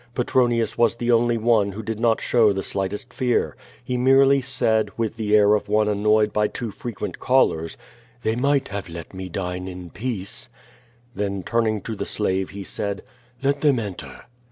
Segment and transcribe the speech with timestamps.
[0.15, 3.55] Petronius was the only one who did not show the slightest fear.
[3.83, 7.77] He merely said, with the air of one annoyed by too fre quent callers:
[8.23, 10.49] "They might have let me dine in peace.''
[11.13, 13.03] Then turning to the slave he said:
[13.43, 14.23] "Let them enter."